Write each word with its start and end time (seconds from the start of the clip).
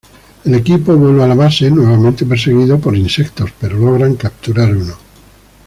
El 0.45 0.55
equipo 0.55 0.95
vuelve 0.97 1.23
a 1.23 1.27
la 1.27 1.35
base, 1.35 1.69
nuevamente 1.69 2.25
perseguidos 2.25 2.81
por 2.81 2.95
insectos, 2.97 3.51
pero 3.59 3.77
logran 3.77 4.15
capturar 4.15 4.75
uno. 4.75 4.97